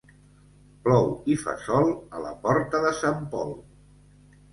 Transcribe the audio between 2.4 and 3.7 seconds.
porta de sant Pol.